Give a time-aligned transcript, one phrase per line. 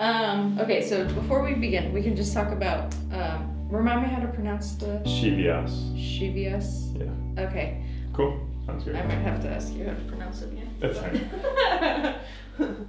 [0.00, 2.94] Um, okay, so before we begin, we can just talk about.
[3.12, 5.70] Um, remind me how to pronounce the Scivias.
[5.94, 6.98] Scivias.
[6.98, 7.44] Yeah.
[7.44, 8.40] Okay, Cool.
[8.66, 8.96] Sounds good.
[8.96, 10.74] I might have to ask you how to pronounce it again.
[10.80, 12.14] That's fine.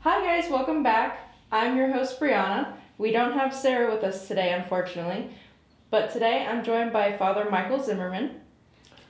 [0.00, 1.34] Hi guys, welcome back.
[1.52, 2.72] I'm your host Brianna.
[2.98, 5.30] We don't have Sarah with us today, unfortunately,
[5.90, 8.40] but today I'm joined by Father Michael Zimmerman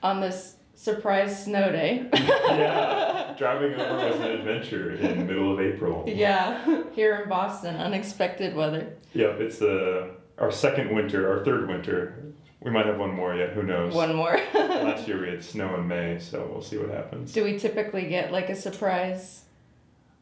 [0.03, 2.07] on this surprise snow day.
[2.13, 3.35] yeah.
[3.37, 6.05] Driving over was an adventure in the middle of April.
[6.07, 8.95] yeah, here in Boston, unexpected weather.
[9.13, 9.41] Yep.
[9.41, 12.23] It's the our second winter, our third winter.
[12.61, 13.51] We might have one more yet.
[13.53, 13.93] Who knows?
[13.93, 14.37] One more.
[14.53, 17.33] Last year we had snow in May, so we'll see what happens.
[17.33, 19.43] Do we typically get like a surprise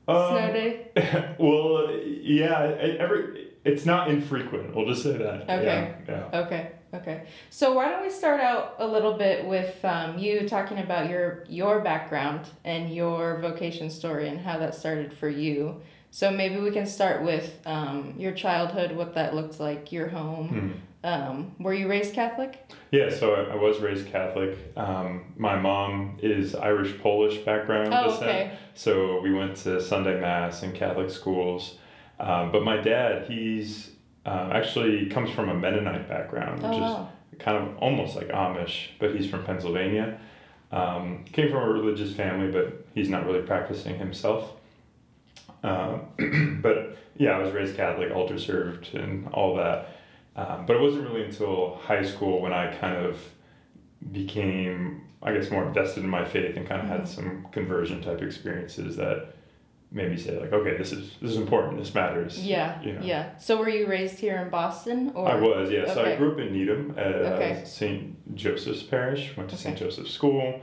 [0.08, 1.36] Um, snow day?
[1.40, 2.76] well, yeah.
[3.00, 4.76] Every it's not infrequent.
[4.76, 5.44] We'll just say that.
[5.44, 5.94] Okay.
[6.08, 6.30] Yeah.
[6.32, 6.40] yeah.
[6.42, 7.28] Okay, okay.
[7.50, 11.44] So why don't we start out a little bit with um, you talking about your
[11.50, 15.82] your background and your vocation story and how that started for you.
[16.12, 20.50] So maybe we can start with um, your childhood, what that looked like, your home.
[20.50, 20.82] Mhm.
[21.04, 22.66] Um, were you raised Catholic?
[22.92, 24.58] Yeah, so I, I was raised Catholic.
[24.76, 28.52] Um, my mom is Irish Polish background Oh, descent, okay.
[28.74, 31.76] so we went to Sunday Mass in Catholic schools.
[32.20, 33.92] Um, but my dad, he's
[34.28, 37.10] uh, actually comes from a Mennonite background, which Oh, wow.
[37.34, 40.20] is kind of almost like Amish, but he's from Pennsylvania.
[40.72, 44.52] Um, came from a religious family, but he's not really practicing himself.
[45.64, 49.96] Um, but yeah, I was raised Catholic, altar served, and all that.
[50.36, 53.18] Um, but it wasn't really until high school when I kind of
[54.12, 56.98] became, I guess, more invested in my faith and kind of Mhm.
[56.98, 59.34] had some conversion type experiences that
[59.92, 61.78] made me say like, okay, this is this is important.
[61.78, 62.44] This matters.
[62.46, 63.02] Yeah, you know.
[63.02, 63.38] yeah.
[63.38, 65.12] So were you raised here in Boston?
[65.16, 65.28] Or?
[65.28, 65.94] I was, yeah.
[65.94, 67.64] So I grew up in Needham at uh, Okay.
[67.66, 68.36] St.
[68.36, 69.36] Joseph's Parish.
[69.38, 69.78] Went to St.
[69.78, 70.62] Joseph's School,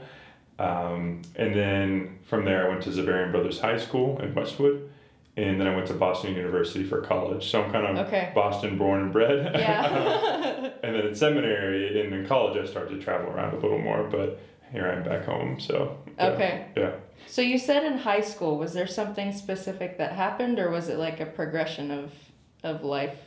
[0.59, 4.89] um, and then from there I went to Xaverian Brothers High School in Westwood,
[5.37, 7.49] and then I went to Boston University for college.
[7.49, 8.31] So I'm kind of Okay.
[8.35, 9.51] Boston born and bred.
[9.59, 10.71] Yeah.
[10.83, 14.03] and then in seminary and in college I started to travel around a little more,
[14.03, 14.39] but
[14.71, 15.59] here I'm back home.
[15.59, 16.27] So yeah.
[16.29, 16.65] Okay.
[16.77, 16.91] yeah.
[17.27, 20.97] So you said in high school, was there something specific that happened, or was it
[20.97, 22.11] like a progression of
[22.63, 23.17] of life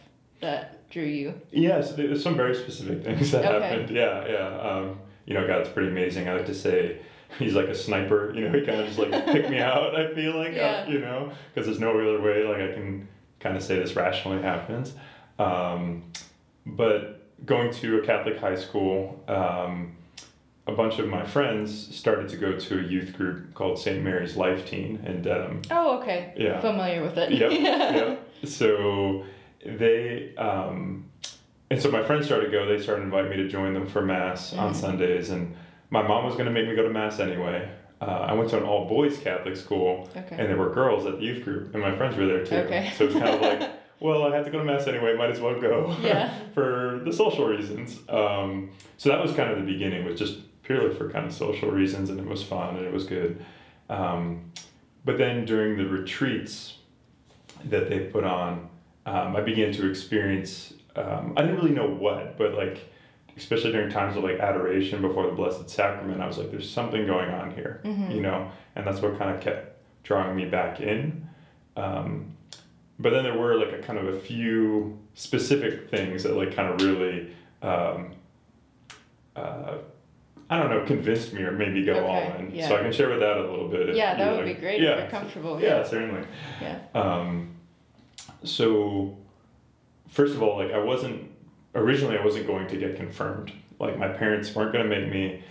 [0.41, 1.35] that drew you?
[1.51, 3.69] Yes, there's some very specific things that Okay.
[3.69, 3.91] happened.
[3.91, 4.59] Yeah, yeah.
[4.61, 6.29] Um, you know, God's pretty amazing.
[6.29, 7.01] I like to say
[7.39, 8.33] he's like a sniper.
[8.35, 9.95] You know, he kind of just like pick me out.
[9.95, 10.89] I feel like, uh, Yeah.
[10.89, 12.45] you know, because there's no other way.
[12.45, 13.07] Like I can
[13.41, 14.95] kind of say this rationally happens.
[15.39, 16.05] Um,
[16.67, 19.97] but going to a Catholic high school, um,
[20.69, 24.05] a bunch of my friends started to go to a youth group called St.
[24.05, 25.63] Mary's Life Teen in Dedham.
[25.71, 26.35] Oh, okay.
[26.37, 26.61] Yeah.
[26.61, 27.33] Familiar with it.
[27.33, 27.51] Yep.
[27.53, 28.29] yep.
[28.45, 29.25] So
[29.65, 31.07] they um,
[31.71, 32.67] and so my friends started to go.
[32.67, 34.77] They started inviting me to join them for mass on Mhm.
[34.77, 35.57] Sundays, and
[35.91, 37.69] my mom was going to make me go to mass anyway.
[38.01, 40.37] Uh, I went to an all boys Catholic school, Okay.
[40.39, 42.57] and there were girls at the youth group, and my friends were there too.
[42.57, 42.93] Okay.
[42.97, 45.15] So it's kind of like, well, I have to go to mass anyway.
[45.17, 45.97] Might as well go.
[46.01, 46.33] Yeah.
[46.55, 47.99] for the social reasons.
[48.09, 51.71] Um, so that was kind of the beginning, was just purely for kind of social
[51.71, 53.43] reasons, and it was fun and it was good.
[53.89, 54.53] Um,
[55.05, 56.75] but then during the retreats
[57.65, 58.69] that they put on,
[59.07, 60.75] um, I began to experience.
[60.95, 62.87] Um, I didn't really know what, but like,
[63.35, 67.07] especially during times of like adoration before the Blessed Sacrament, I was like, "There's something
[67.07, 68.15] going on here," Mhm.
[68.15, 71.27] you know, and that's what kind of kept drawing me back in.
[71.79, 72.37] Um,
[72.99, 76.69] but then there were like a kind of a few specific things that like kind
[76.75, 77.29] of really
[77.63, 78.11] um,
[79.35, 79.79] uh,
[80.51, 82.55] I don't know convinced me or made me go Okay, all in.
[82.55, 82.69] yeah.
[82.69, 83.95] So I can share with that a little bit.
[83.95, 84.57] Yeah, that you'd like.
[84.57, 85.61] be great Yeah, if you're comfortable.
[85.61, 86.27] yeah, certainly.
[86.63, 86.79] Yeah.
[86.95, 87.55] Um,
[88.45, 89.17] so,
[90.09, 91.31] first of all, like I wasn't
[91.75, 93.53] originally I wasn't going to get confirmed.
[93.79, 95.43] Like my parents weren't going to make me.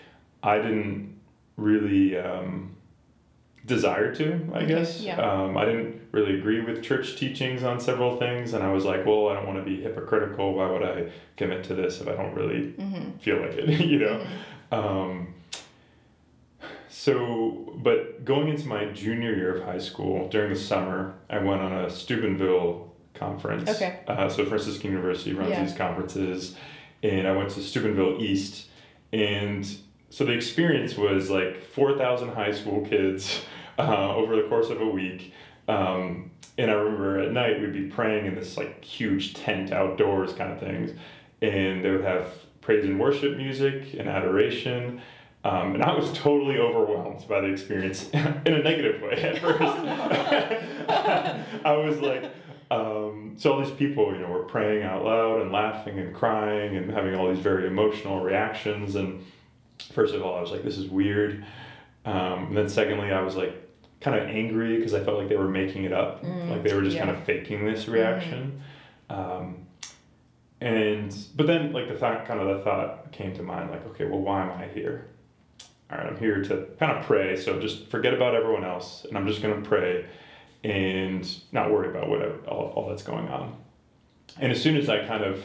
[0.44, 1.16] I didn't
[1.58, 2.76] really um,
[3.66, 4.34] desire to.
[4.54, 5.02] I Okay, guess.
[5.02, 5.20] yeah.
[5.20, 9.06] Um, I didn't really agree with church teachings on several things, and I was like,
[9.06, 10.54] well, I don't want to be hypocritical.
[10.56, 13.18] Why would I commit to this if I don't really Mm-hmm.
[13.20, 13.70] feel like it?
[13.86, 14.26] you know.
[14.72, 15.34] Um,
[16.90, 21.62] so, but going into my junior year of high school during the summer, I went
[21.62, 23.70] on a Steubenville conference.
[23.70, 24.00] Okay.
[24.08, 25.64] Uh, so Franciscan University runs Yeah.
[25.64, 26.56] these conferences,
[27.04, 28.68] and I went to Steubenville East,
[29.14, 29.66] and
[30.10, 33.42] so the experience was like four thousand high school kids
[33.80, 35.34] uh, over the course of a week.
[35.68, 40.34] Um, and I remember at night we'd be praying in this like huge tent outdoors
[40.34, 40.92] kind of things,
[41.42, 42.28] and they would have
[42.68, 45.02] praise and worship music and adoration.
[45.46, 49.62] Um, and I was totally overwhelmed by the experience in a negative way at first.
[51.66, 52.26] I was like,
[52.70, 56.76] um, so all these people, you know, were praying out loud and laughing and crying
[56.76, 58.96] and having all these very emotional reactions.
[58.96, 59.24] And
[59.94, 61.46] first of all, I was like, this is weird.
[62.04, 63.56] Um, and then secondly, I was like,
[64.02, 66.74] kind of angry because I felt like they were making it up, Mm, like they
[66.74, 67.06] were just yeah.
[67.06, 68.62] Kind of faking this reaction.
[69.10, 69.67] Um,
[70.62, 74.06] and but then like the thought, kind of the thought came to mind, like, okay,
[74.06, 75.08] well, why am I here?
[75.90, 77.36] All right, I'm here to kind of pray.
[77.38, 80.06] So just forget about everyone else, and I'm just gonna pray,
[80.64, 83.56] and not worry about whatever all, all that's going on.
[84.40, 85.44] And as soon as I kind of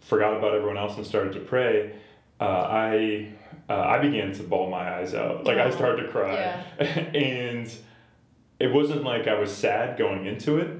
[0.00, 1.94] forgot about everyone else and started to pray,
[2.40, 3.32] uh, I
[3.68, 5.44] uh, I began to bawl my eyes out.
[5.44, 6.34] Like I Oh, started to cry,
[6.78, 7.72] and
[8.60, 10.75] it wasn't like I was sad going into it,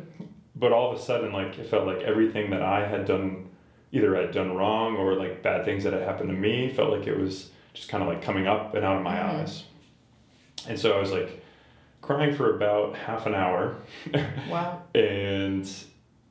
[0.59, 3.49] but all of a sudden, like it felt like everything that I had done,
[3.93, 7.07] either I'd done wrong or like bad things that had happened to me, felt like
[7.07, 9.41] it was just kind of like coming up and out of my Mhm.
[9.43, 9.65] eyes.
[10.69, 11.43] And so I was like
[12.03, 13.77] crying for about half an hour,
[14.51, 14.83] Wow.
[14.95, 15.69] and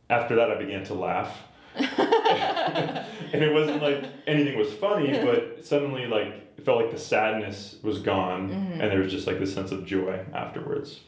[0.10, 1.42] after that, I began to laugh.
[1.76, 6.28] and it wasn't like anything was funny, but suddenly like
[6.58, 8.72] it felt like the sadness was gone, Mhm.
[8.82, 11.02] and there was just like this sense of joy afterwards.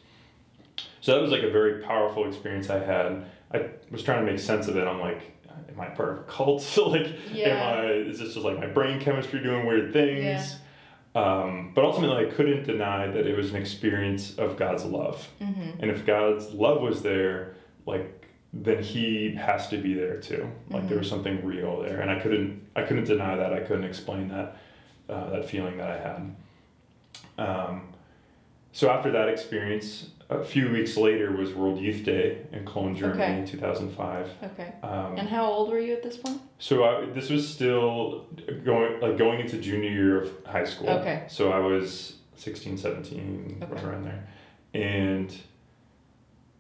[1.08, 3.24] So that was like a very powerful experience I had.
[3.54, 4.86] I was trying to make sense of it.
[4.86, 5.22] I'm like,
[5.70, 6.78] am I part of a cult?
[6.86, 7.48] like, Yeah.
[7.48, 7.92] am I?
[7.94, 10.56] Is this just like my brain chemistry doing weird things?
[11.16, 11.22] Yeah.
[11.24, 15.26] Um, but ultimately, I couldn't deny that it was an experience of God's love.
[15.40, 15.82] Mm-hmm.
[15.82, 17.56] And if God's love was there,
[17.86, 20.52] like then he has to be there too.
[20.70, 23.54] Like there was something real there, and I couldn't I couldn't deny that.
[23.54, 24.58] I couldn't explain that
[25.08, 26.36] uh, that feeling that I had.
[27.38, 27.94] Um,
[28.78, 33.24] so after that experience, a few weeks later was World Youth Day in Cologne, Germany,
[33.24, 33.40] Okay.
[33.40, 34.30] in two thousand five.
[34.44, 34.72] Okay.
[34.84, 36.40] Um, And how old were you at this point?
[36.60, 38.28] so I, this was still
[38.64, 40.90] going like going into junior year of high school.
[40.92, 41.24] Okay.
[41.28, 43.74] So I was 16, 17, Okay.
[43.74, 44.28] right around there.
[44.76, 45.36] And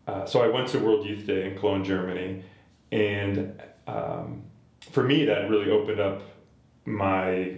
[0.07, 2.41] uh, so I went to World Youth Day in Cologne, Germany.
[2.91, 4.41] And um,
[4.91, 6.23] for me, that really opened up
[6.85, 7.57] my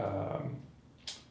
[0.00, 0.56] um,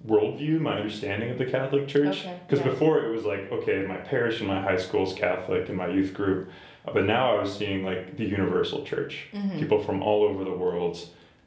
[0.07, 2.21] worldview, my understanding of the Catholic Church.
[2.21, 2.71] Okay, Because yeah.
[2.71, 5.87] before it was like, okay, my parish and my high school is Catholic and my
[5.87, 6.49] youth group.
[6.87, 9.59] Uh, But now I was seeing like the universal church Mhm.
[9.59, 10.97] people from all over the world,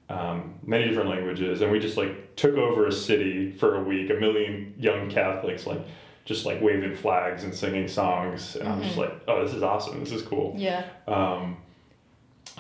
[0.09, 4.11] um, many different languages, and we just like took over a city for a week.
[4.11, 5.81] A million young Catholics, like
[6.25, 9.01] just like waving flags and singing songs, and I'm just Mhm.
[9.01, 10.01] like, oh, this is awesome.
[10.01, 10.55] This is cool.
[10.57, 10.85] Yeah.
[11.09, 11.57] Um,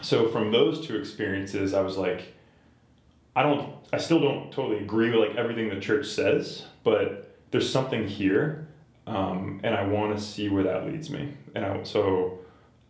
[0.03, 2.23] so from those two experiences, I was like,
[3.37, 7.69] I don't, I still don't totally agree with like everything the church says, but there's
[7.71, 8.69] something here,
[9.07, 12.39] um, and I want to see where that leads me, and I so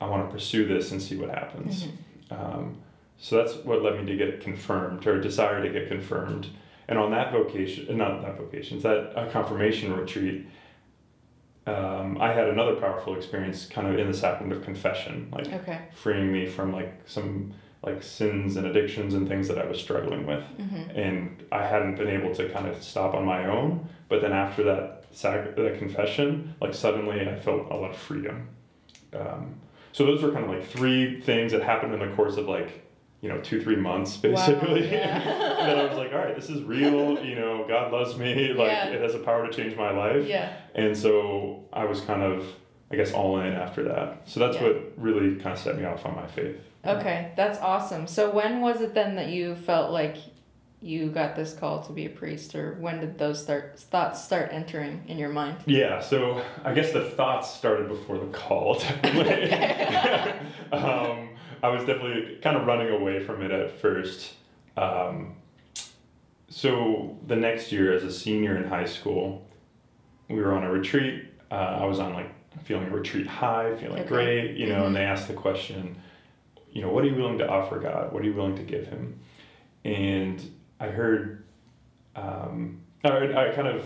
[0.00, 1.88] I want to pursue this and see what happens.
[2.30, 2.76] Um,
[3.18, 6.48] so that's what led me to get confirmed or desire to get confirmed.
[6.88, 10.46] And on that vocation, not that vocation, that uh, confirmation retreat,
[11.66, 15.78] um, I had another powerful experience kind of in the sacrament of confession, like Okay.
[15.94, 17.54] freeing me from like some
[17.84, 20.42] like sins and addictions and things that I was struggling with.
[20.58, 20.98] Mm-hmm.
[20.98, 23.88] And I hadn't been able to kind of stop on my own.
[24.08, 28.48] But then after that sac- that confession, like suddenly I felt a lot of freedom.
[29.12, 29.56] Um,
[29.92, 32.82] so those were kind of like three things that happened in the course of like
[33.20, 34.90] you know two three months basically.
[34.90, 35.20] yeah.
[35.60, 37.22] and then I was like, all right, this is real.
[37.24, 38.52] You know, God loves me.
[38.52, 38.88] Like Yeah.
[38.88, 40.26] it has the power to change my life.
[40.26, 40.56] Yeah.
[40.74, 42.44] And so I was kind of,
[42.94, 44.22] I guess, all in after that.
[44.24, 44.68] So that's Yeah.
[44.68, 46.56] what really kind of set me off on my faith.
[46.86, 48.06] Okay, that's awesome.
[48.06, 50.16] So when was it then that you felt like
[50.80, 54.50] you got this call to be a priest, or when did those start thoughts start
[54.52, 55.56] entering in your mind?
[55.66, 59.50] Yeah, so I guess the thoughts started before the call, definitely.
[60.72, 61.30] um,
[61.62, 64.34] I was definitely kind of running away from it at first.
[64.76, 65.34] Um,
[66.48, 69.48] so the next year, as a senior in high school,
[70.28, 71.24] we were on a retreat.
[71.50, 72.30] Uh, I was on like
[72.62, 74.08] feeling a retreat high, feeling Okay.
[74.08, 74.86] great, you know, Mhm.
[74.88, 75.96] and they asked the question,
[76.72, 78.12] you know, what are you willing to offer God?
[78.12, 79.18] What are you willing to give Him?
[79.84, 80.42] And
[80.80, 81.44] I heard,
[82.16, 83.84] um, I, I kind of,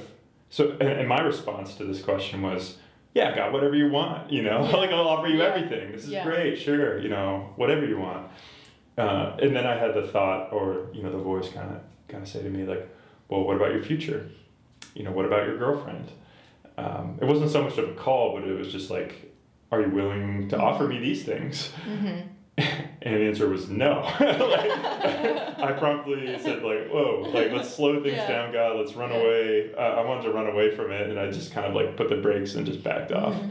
[0.51, 2.79] so, and, and my response to this question was,
[3.15, 4.77] yeah, God, whatever you want, you know, Yeah.
[4.77, 5.45] like I'll offer you Yeah.
[5.55, 5.93] everything.
[5.93, 6.25] This is Yeah.
[6.25, 8.29] great, sure, you know, whatever you want.
[8.97, 12.23] Uh, and then I had the thought, or you know, the voice kind of kind
[12.23, 12.89] of say to me like,
[13.29, 14.27] well, what about your future?
[14.95, 16.11] You know, what about your girlfriend?
[16.79, 19.33] Um, it wasn't so much of a call, but it was just like,
[19.73, 21.73] are you willing to offer me these things?
[21.87, 22.29] Mm-hmm.
[23.01, 24.01] And the answer was no.
[24.21, 28.29] like, I promptly said like, whoa, like let's slow things Yeah.
[28.29, 28.77] down, God.
[28.77, 29.19] Let's run Yeah.
[29.19, 29.73] away.
[29.75, 32.09] Uh, I wanted to run away from it, and I just kind of like put
[32.09, 33.35] the brakes and just backed off.
[33.35, 33.51] Mhm.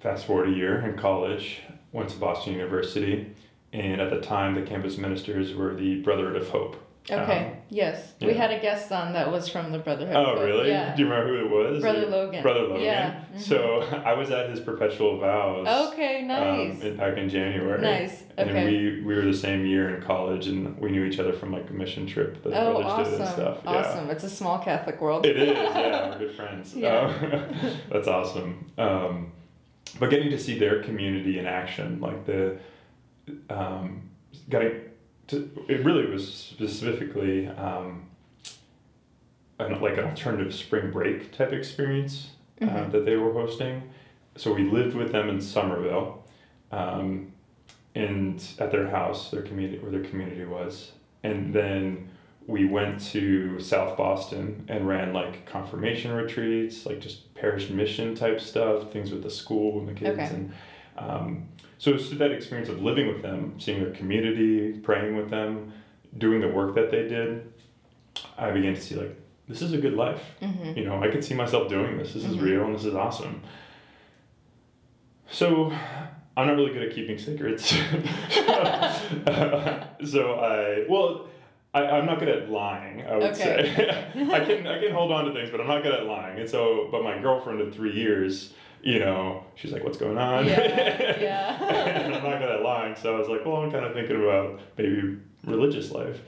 [0.00, 1.60] Fast forward a year in college,
[1.92, 3.34] went to Boston University,
[3.72, 6.76] and at the time the campus ministers were the Brotherhood of Hope.
[7.10, 7.46] Okay.
[7.46, 10.16] Um, yes, we had a guest on that was from the Brotherhood.
[10.16, 10.68] Oh, really?
[10.68, 10.96] Yeah.
[10.96, 11.82] Do you remember who it was?
[11.82, 12.42] Brother Logan.
[12.42, 12.80] Brother Logan.
[12.82, 13.24] Yeah.
[13.34, 13.40] mhm.
[13.40, 15.92] So I was at his perpetual vows.
[15.92, 16.22] Okay.
[16.22, 16.80] um, Nice.
[16.80, 17.82] in, back in January.
[17.82, 18.22] nice.
[18.38, 18.50] Okay.
[18.50, 21.52] And we we were the same year in college, and we knew each other from
[21.52, 23.34] like a mission trip that the oh, brothers did and awesome.
[23.34, 23.58] stuff.
[23.66, 24.10] Awesome.
[24.10, 25.26] It's a small Catholic world.
[25.26, 25.48] It is.
[25.48, 26.74] Yeah, we're good friends.
[26.74, 27.00] Yeah.
[27.00, 28.70] Um, that's awesome.
[28.78, 29.32] Um,
[30.00, 32.58] but getting to see their community in action, like the,
[33.50, 34.08] um,
[34.48, 34.80] getting
[35.28, 38.04] to, it really was specifically um,
[39.58, 42.92] an, like an alternative spring break type experience uh, Mhm.
[42.92, 43.82] that they were hosting.
[44.36, 46.24] So we lived with them in Somerville,
[46.72, 47.32] um,
[47.94, 52.08] and at their house, their community where their community was, and then
[52.46, 58.40] we went to South Boston and ran like confirmation retreats, like just parish mission type
[58.40, 60.34] stuff, things with the school and the kids, Okay.
[60.34, 60.52] and
[60.98, 61.48] um,
[61.84, 65.70] so it's that experience of living with them, seeing their community, praying with them,
[66.16, 67.52] doing the work that they did.
[68.38, 69.14] I began to see like
[69.48, 70.22] this is a good life.
[70.40, 70.78] Mm-hmm.
[70.78, 72.14] You know, I could see myself doing this.
[72.14, 72.42] This is Mhm.
[72.42, 73.42] real and this is awesome.
[75.30, 75.74] So,
[76.38, 77.66] I'm not really good at keeping secrets.
[80.10, 81.26] so I well,
[81.74, 83.02] I, I'm not good at lying.
[83.06, 83.36] I would Okay.
[83.74, 86.38] say I can I can hold on to things, but I'm not good at lying.
[86.40, 90.46] And so, but my girlfriend of three years, you know, she's like, "What's going on?"
[90.46, 90.60] Yeah,
[91.20, 91.64] yeah.
[92.04, 94.16] and I'm not good at lying, so I was like, "Well, I'm kind of thinking
[94.22, 96.20] about maybe religious life,"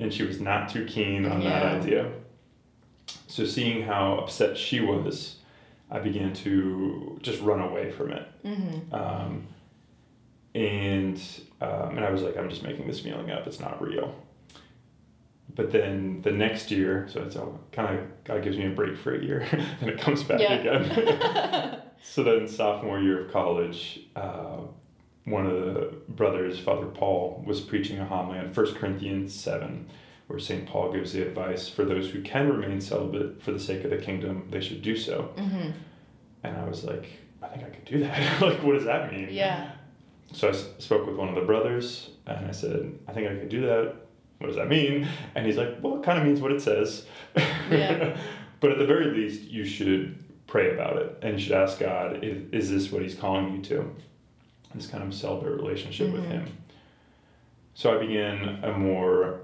[0.00, 1.48] and she was not too keen on Yeah.
[1.60, 2.10] that idea.
[3.28, 5.36] So seeing how upset she was,
[5.90, 8.26] I began to just run away from it.
[8.44, 8.94] Mm-hmm.
[8.94, 9.46] Um,
[10.54, 11.20] and
[11.60, 13.46] um, and I was like, I'm just making this feeling up.
[13.46, 14.14] It's not real.
[15.58, 18.96] But then the next year, so it's all kind of God gives me a break
[18.96, 19.40] for a year,
[19.80, 20.54] and it comes back Yeah.
[20.54, 21.80] again.
[22.02, 24.58] so then sophomore year of college, uh,
[25.24, 29.90] one of the brothers, Father Paul, was preaching a homily on 1 Corinthians seven,
[30.28, 33.82] where Saint Paul gives the advice for those who can remain celibate for the sake
[33.82, 35.32] of the kingdom, they should do so.
[35.36, 35.70] mm-hmm.
[36.44, 37.06] And I was like,
[37.42, 38.40] I think I could do that.
[38.40, 39.26] like, what does that mean?
[39.32, 39.72] Yeah.
[40.32, 43.34] So I s- spoke with one of the brothers and I said, I think I
[43.34, 43.96] could do that.
[44.38, 45.06] What does that mean?
[45.34, 47.06] And he's like, Well, it kind of means what it says.
[47.70, 48.16] Yeah.
[48.60, 50.16] but at the very least, you should
[50.46, 53.94] pray about it and should ask God, is, is this what he's calling you to?
[54.74, 56.28] This kind of celibate relationship with Mhm.
[56.30, 56.46] him.
[57.74, 59.40] So I began a more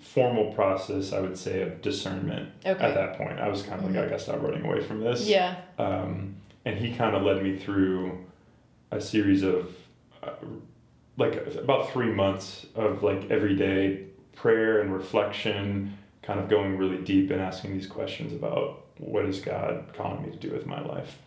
[0.00, 2.84] formal process, I would say, of discernment Okay.
[2.84, 3.38] at that point.
[3.40, 3.94] I was kind of Mhm.
[3.96, 5.28] like, I gotta stop running away from this.
[5.28, 5.56] Yeah.
[5.78, 8.18] Um, and he kind of led me through
[8.90, 9.74] a series of
[10.22, 10.30] uh,
[11.16, 14.04] like about three months of like everyday
[14.34, 19.40] prayer and reflection, kind of going really deep and asking these questions about what is
[19.40, 21.18] God calling me to do with my life.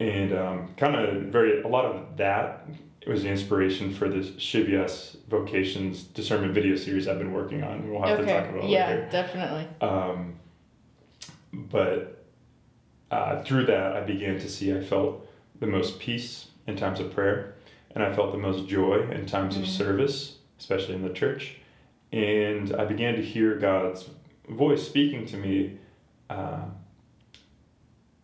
[0.00, 2.66] And um, kind of very, a lot of that
[3.06, 7.90] was the inspiration for this Scivias Vocations Discernment video series I've been working on.
[7.90, 9.08] We'll have to talk about it Yeah, later.
[9.10, 9.66] definitely.
[9.80, 10.34] Um,
[11.52, 12.24] but
[13.10, 15.28] uh, through that, I began to see I felt
[15.60, 17.54] the most peace in times of prayer,
[17.94, 19.66] and I felt the most joy in times of Mhm.
[19.66, 21.56] service, especially in the church.
[22.12, 24.08] And I began to hear God's
[24.48, 25.78] voice speaking to me,
[26.30, 26.64] uh,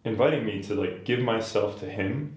[0.05, 2.37] inviting me to like give myself to Him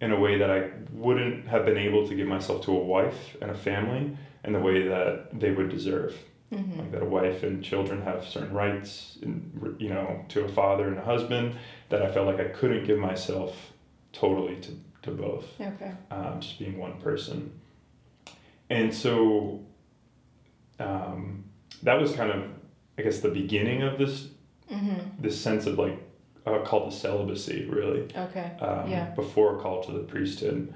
[0.00, 3.36] in a way that I wouldn't have been able to give myself to a wife
[3.42, 6.16] and a family in the way that they would deserve
[6.52, 6.80] Mm-hmm.
[6.80, 10.88] like that a wife and children have certain rights and you know to a father
[10.88, 11.54] and a husband
[11.90, 13.70] that i felt like i couldn't give myself
[14.12, 15.92] totally to, to both Okay.
[16.10, 17.50] um, just being one person
[18.68, 19.60] and so
[20.78, 21.44] um,
[21.82, 22.44] that was kind of
[22.98, 24.28] i guess the beginning of this
[24.70, 25.00] Mm-hmm.
[25.20, 25.98] this sense of like
[26.46, 28.52] a call to celibacy really Okay.
[28.60, 29.06] um, Yeah.
[29.16, 30.72] before a call to the priesthood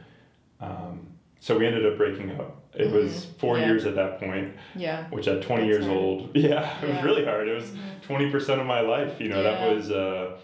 [0.60, 1.06] um,
[1.38, 3.38] so we ended up breaking up it was Mhm.
[3.38, 3.66] four Yeah.
[3.66, 5.08] years at that point Yeah.
[5.10, 5.96] which at 20 That's years hard.
[5.96, 8.32] old yeah it was really hard it was Mhm.
[8.32, 9.50] 20% of my life you know Yeah.
[9.52, 10.36] that was uh,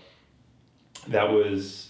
[1.08, 1.89] that was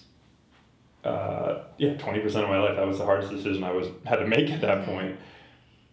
[1.05, 4.27] uh, yeah 20% of my life that was the hardest decision i was had to
[4.27, 5.17] make at that point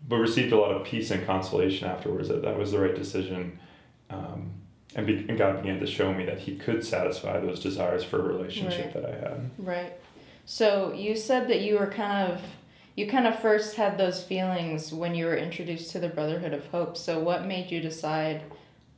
[0.08, 3.58] but received a lot of peace and consolation afterwards that that was the right decision
[4.10, 4.52] um,
[4.96, 8.20] and, be, and god began to show me that he could satisfy those desires for
[8.20, 8.94] a relationship Right.
[8.94, 9.94] that i had Right.
[10.50, 12.42] So you said that you were kind of
[12.96, 16.66] you kind of first had those feelings when you were introduced to the Brotherhood of
[16.68, 16.96] Hope.
[16.98, 18.42] So what made you decide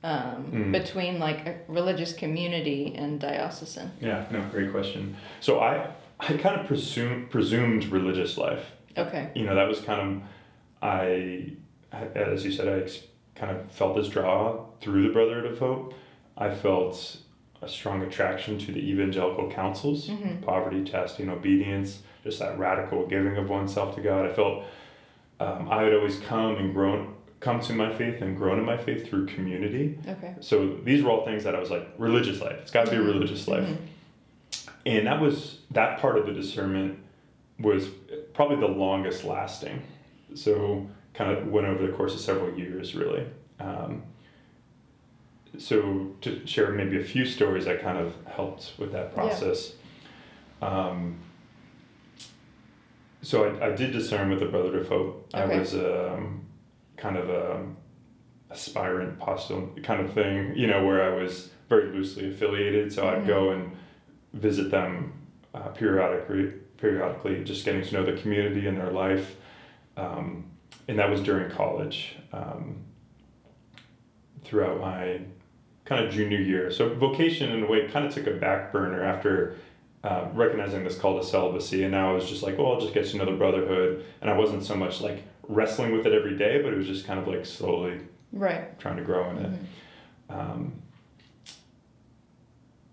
[0.03, 0.71] um, Mm.
[0.71, 3.91] between like a religious community and diocesan?
[4.01, 5.89] yeah no great question so i
[6.19, 8.65] i kind of presume presumed religious life
[8.97, 9.29] Okay.
[9.35, 10.23] you know that was kind of
[10.81, 11.51] i
[12.15, 13.03] as you said i ex-
[13.35, 15.93] kind of felt this draw through the brotherhood of hope
[16.37, 17.17] i felt
[17.61, 20.41] a strong attraction to the evangelical counsels Mhm.
[20.41, 24.63] poverty chastity and obedience just that radical giving of oneself to god i felt
[25.41, 28.77] um, i had always come and grown come to my faith and grown in my
[28.77, 29.97] faith through community.
[30.07, 30.35] Okay.
[30.41, 32.57] So these were all things that I was like, religious life.
[32.61, 33.07] It's got to be a Mhm.
[33.13, 33.65] religious life.
[33.65, 33.77] Mhm.
[34.85, 36.99] And that was that part of the discernment
[37.59, 37.87] was
[38.33, 39.81] probably the longest lasting.
[40.33, 43.25] So kind of went over the course of several years, really.
[43.59, 44.03] Um,
[45.57, 49.73] so to share maybe a few stories that kind of helped with that process.
[50.61, 50.67] Yeah.
[50.67, 51.19] Um,
[53.21, 55.29] so I, I did discern with the Brotherhood of Hope.
[55.33, 56.41] I was um,
[56.99, 57.65] kind of a
[58.51, 62.91] aspirant postal kind of thing, you know, where I was very loosely affiliated.
[62.91, 63.27] So I'd Mhm.
[63.27, 63.71] go and
[64.33, 65.13] visit them
[65.53, 69.35] uh, periodically, periodically, just getting to know the community and their life.
[69.97, 70.45] Um,
[70.87, 72.17] and that was during college.
[72.33, 72.85] Um,
[74.43, 75.19] throughout my
[75.85, 76.71] kind of junior year.
[76.71, 79.55] So vocation in a way kind of took a back burner after
[80.03, 81.83] uh, recognizing this call to celibacy.
[81.83, 84.05] And now I was just like, well, I'll just get to know the brotherhood.
[84.21, 87.05] And I wasn't so much like wrestling with it every day, but it was just
[87.05, 87.99] kind of like slowly
[88.31, 88.79] Right.
[88.79, 89.51] trying to grow in it.
[89.51, 90.33] Mhm.
[90.39, 90.73] Um,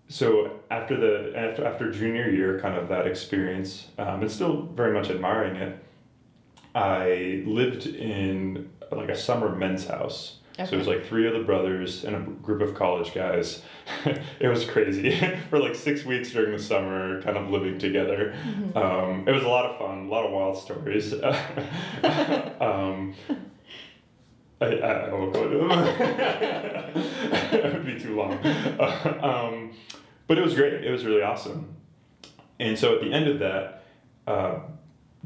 [0.09, 4.91] so after the after, after junior year, kind of that experience, um, and still very
[4.93, 5.77] much admiring it,
[6.73, 10.36] I lived in like a summer men's house.
[10.65, 13.61] So it was like three other brothers and a group of college guys.
[14.39, 15.11] it was crazy
[15.49, 18.33] for like six weeks during the summer, kind of living together.
[18.43, 18.75] Mhm.
[18.75, 21.13] Um, it was a lot of fun, a lot of wild stories.
[22.59, 23.13] um,
[24.59, 25.71] I, I won't go into them.
[27.51, 28.33] it would be too long.
[29.23, 29.73] um,
[30.25, 30.73] but it was great.
[30.73, 31.75] It was really awesome.
[32.59, 33.83] And so at the end of that,
[34.25, 34.59] uh,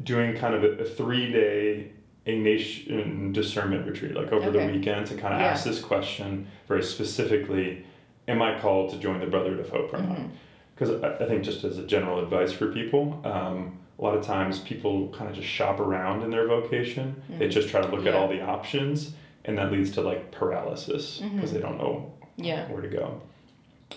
[0.03, 1.93] doing kind of a, a three day
[2.27, 4.65] Ignatian discernment retreat, like over Okay.
[4.67, 5.47] the weekend, to kind of Yeah.
[5.47, 7.85] ask this question very specifically
[8.27, 10.17] Am I called to join the Brotherhood of Hope or not?
[10.17, 10.29] Mhm.
[10.75, 14.23] because I, I think just as a general advice for people um, a lot of
[14.23, 17.51] times people kind of just shop around in their vocation they Mhm.
[17.51, 19.13] just try to look at all the options
[19.45, 21.53] and that leads to like paralysis because Mhm.
[21.53, 22.67] they don't know Yeah.
[22.71, 23.21] where to go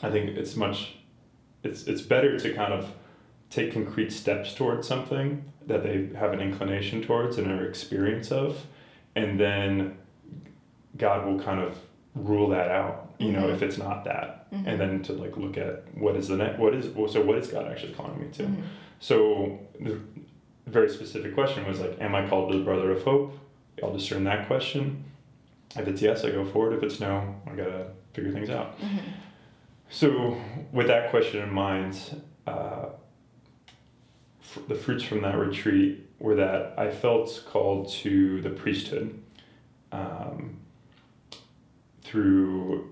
[0.03, 0.97] i think it's much
[1.63, 2.91] it's it's better to kind of
[3.51, 8.65] take concrete steps towards something that they have an inclination towards and are experience of
[9.17, 9.97] and then
[10.97, 11.79] god will kind of
[12.15, 13.55] rule that out you know Mhm.
[13.55, 14.67] if it's not that Mhm.
[14.67, 17.39] and then to like look at what is the net what is well, so what
[17.39, 18.63] is god actually calling me to Mhm.
[19.01, 19.99] so the
[20.67, 23.37] very specific question was like am i called to the brother of hope
[23.83, 25.03] i'll discern that question
[25.77, 28.99] if it's yes i go forward if it's no i gotta figure things out Mhm.
[29.89, 30.37] so
[30.73, 31.99] with that question in mind
[32.47, 32.87] uh,
[34.69, 39.19] the fruits from that retreat were that i felt called to the priesthood
[39.93, 40.57] um,
[42.03, 42.91] through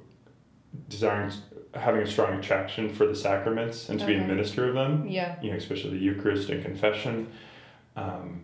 [0.88, 1.31] desiring
[1.75, 5.37] having a strong attraction for the sacraments and to be a minister of them Yeah.
[5.43, 7.29] you know, especially the Eucharist and confession.
[7.97, 8.43] Um,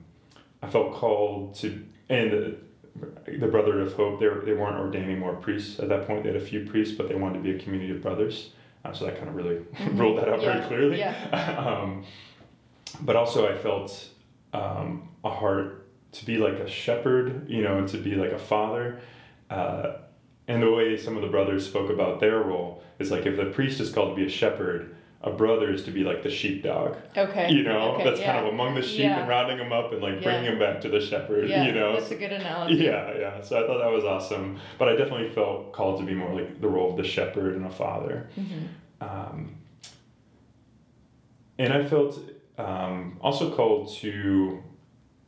[0.62, 2.57] I felt called to, and the,
[3.38, 6.23] the Brotherhood of Hope, they, were, they weren't ordaining more priests at that point.
[6.25, 8.51] They had a few priests, but they wanted to be a community of brothers.
[8.85, 9.99] Uh, so that kind of really Mhm.
[9.99, 10.55] ruled that out Yeah.
[10.55, 10.99] very clearly.
[10.99, 11.59] Yeah.
[11.83, 12.05] um,
[13.01, 14.09] but also, I felt
[14.53, 18.38] um, a heart to be like a shepherd, you know, and to be like a
[18.38, 19.01] father.
[19.51, 19.98] Uh,
[20.46, 23.46] and the way some of the brothers spoke about their role is like if the
[23.46, 26.96] priest is called to be a shepherd, a brother is to be like the sheepdog.
[27.16, 27.51] Okay.
[27.53, 28.33] You know, okay, that's yeah.
[28.33, 29.20] kind of among the sheep Yeah.
[29.20, 30.20] and rounding them up and like Yeah.
[30.22, 31.48] bringing them back to the shepherd.
[31.51, 32.77] Yeah, you know, that's a good analogy.
[32.85, 33.40] yeah, yeah.
[33.42, 34.59] So I thought that was awesome.
[34.79, 37.66] But I definitely felt called to be more like the role of the shepherd and
[37.66, 38.29] a father.
[38.38, 38.68] Mhm.
[39.01, 39.55] Um,
[41.59, 42.18] and I felt
[42.59, 44.62] um, also called to,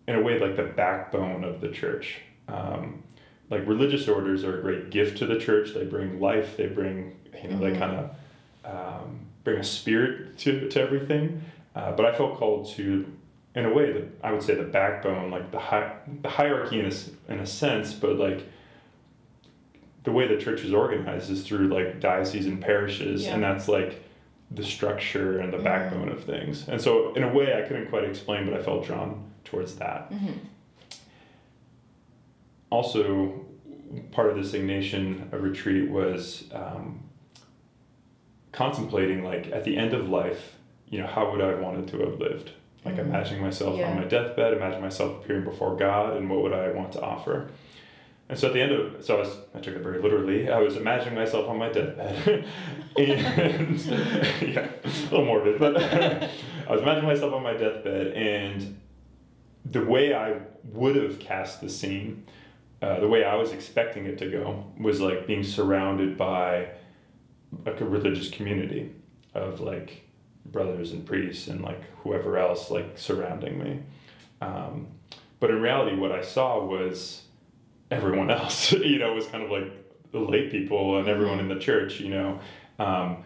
[0.09, 2.21] in a way, like the backbone of the church.
[2.49, 3.03] Um,
[3.49, 5.73] like religious orders are a great gift to the church.
[5.75, 6.57] They bring life.
[6.57, 7.79] They bring, you know, they Mhm.
[7.79, 8.11] kind of
[8.65, 11.43] um, bring a spirit to, to everything.
[11.75, 13.07] Uh, but I felt called to,
[13.55, 16.87] in a way, the, I would say the backbone, like the hi- the hierarchy in
[16.87, 18.45] a, in a sense, but like
[20.05, 24.03] the way the church is organized is through like dioceses and parishes, and that's like
[24.51, 25.65] the structure and the Mhm.
[25.65, 26.69] backbone of things.
[26.69, 30.11] And so, in a way, I couldn't quite explain, but I felt drawn towards that.
[30.11, 30.35] Mhm.
[32.71, 33.45] Also,
[34.13, 37.01] part of this Ignatian retreat was um,
[38.53, 40.57] contemplating, like, at the end of life,
[40.89, 42.51] you know, how would I have wanted to have lived?
[42.85, 43.01] Like, Mhm.
[43.07, 43.91] imagining myself Yeah.
[43.91, 47.49] on my deathbed, imagine myself appearing before God, and what would I want to offer?
[48.31, 50.49] And so at the end of, so I was, I took it very literally.
[50.49, 52.45] I was imagining myself on my deathbed,
[52.97, 53.81] and
[54.41, 56.31] yeah, a little morbid, but I
[56.71, 58.79] was imagining myself on my deathbed, and
[59.65, 62.25] the way I would have cast the scene,
[62.81, 66.69] uh, the way I was expecting it to go, was like being surrounded by
[67.67, 68.93] like a religious community
[69.35, 70.05] of like
[70.47, 73.81] brothers and priests and like whoever else like surrounding me.
[74.41, 74.87] Um,
[75.41, 77.23] but in reality, what I saw was
[77.91, 78.73] everyone else.
[78.73, 79.71] you know, it was kind of like
[80.13, 82.01] the lay people and everyone in the church.
[82.01, 82.41] You know,
[82.79, 83.25] um,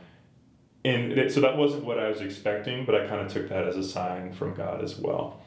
[0.84, 3.66] and it, so that wasn't what I was expecting, but I kind of took that
[3.66, 5.40] as a sign from God as well.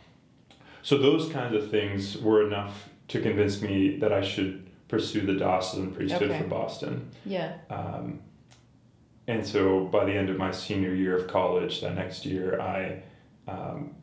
[0.81, 5.33] So those kinds of things were enough to convince me that I should pursue the
[5.33, 6.39] diocesan priesthood Okay.
[6.41, 7.09] for Boston.
[7.25, 7.55] Yeah.
[7.69, 8.21] Um,
[9.27, 13.03] and so by the end of my senior year of college, that next year, I,
[13.49, 13.95] um,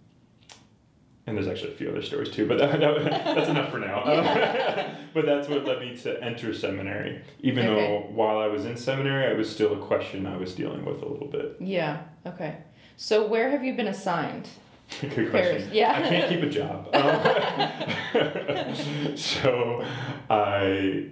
[1.27, 4.05] and there's actually a few other stories too, but that, that, that's enough for now.
[4.07, 4.95] Yeah.
[5.15, 7.81] but that's what led me to enter seminary, even Okay.
[7.81, 11.03] though while I was in seminary, I was still a question I was dealing with
[11.03, 11.57] a little bit.
[11.61, 12.03] Yeah.
[12.27, 12.57] Okay.
[12.97, 14.49] So where have you been assigned?
[15.01, 15.71] Good Paris, question.
[15.73, 15.93] yeah.
[15.97, 16.89] I can't keep a job.
[16.95, 19.85] Um, so
[20.31, 21.07] I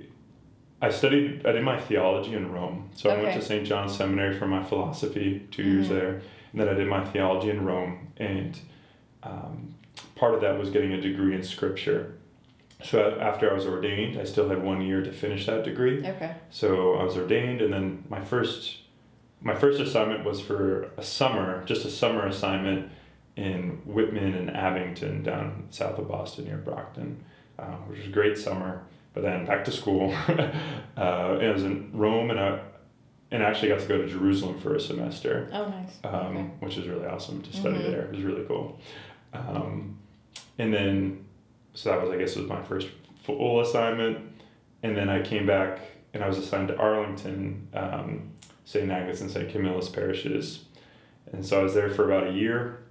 [0.82, 2.90] I studied I did my theology in Rome.
[2.94, 3.66] So I went to St.
[3.66, 5.90] John's Seminary for my philosophy, 2 years Mhm.
[5.90, 6.20] there.
[6.52, 8.58] And then I did my theology in Rome and
[9.22, 9.74] um,
[10.22, 12.14] part of that was getting a degree in scripture.
[12.84, 15.98] So after I was ordained, I still had one year to finish that degree.
[16.06, 16.36] Okay.
[16.50, 18.76] So I was ordained, and then my first
[19.40, 22.88] my first assignment was for a summer, just a summer assignment
[23.34, 27.24] in Whitman and Abington down south of Boston near Brockton,
[27.58, 28.84] uh, which was a great summer.
[29.14, 30.14] But then back to school.
[30.28, 30.32] uh,
[31.40, 32.60] and I was in Rome, and I
[33.32, 35.98] and I actually got to go to Jerusalem for a semester, Oh, nice.
[36.04, 36.46] um, okay.
[36.60, 37.90] which was really awesome to study Mhm.
[37.90, 38.02] there.
[38.02, 38.78] It was really cool.
[39.32, 39.98] Um,
[40.62, 41.24] and then,
[41.74, 42.88] so that was I guess was my first
[43.24, 44.18] full assignment,
[44.84, 45.80] and then I came back
[46.14, 48.30] and I was assigned to Arlington, um,
[48.64, 48.88] St.
[48.90, 49.50] Agnes and St.
[49.50, 50.64] Camillus parishes,
[51.32, 52.84] and so I was there for about a year,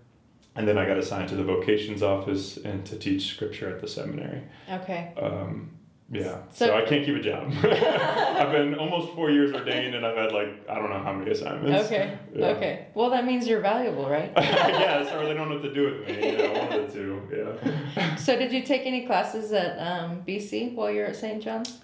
[0.56, 3.88] and then I got assigned to the vocations office and to teach scripture at the
[3.88, 4.44] seminary.
[4.70, 5.14] Okay.
[5.22, 5.72] Um,
[6.12, 7.52] yeah, so, So- I can't keep a job.
[7.64, 11.32] I've been almost four years ordained, and I've had like I don't know how many
[11.32, 11.86] assignments.
[11.88, 12.18] Okay.
[12.36, 12.48] Yeah.
[12.48, 12.88] Okay.
[12.94, 14.32] Well, that means you're valuable, right?
[14.38, 16.32] yes, so they don't know what to do with me.
[16.44, 17.22] You one of the two.
[17.34, 18.16] Yeah.
[18.18, 21.42] So, did you take any classes at um, BC while you're at St.
[21.42, 21.80] John's?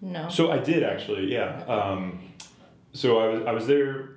[0.00, 0.28] No.
[0.28, 1.62] So I did actually, yeah.
[1.64, 2.20] Um,
[2.92, 4.16] so I was I was there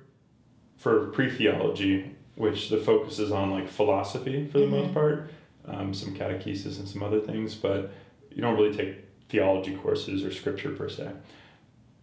[0.76, 4.70] for pre theology, which the focus is on like philosophy for the Mhm.
[4.70, 5.30] most part,
[5.66, 7.92] um, some catechesis and some other things, but
[8.30, 8.96] you don't really take
[9.30, 11.10] theology courses or scripture per se.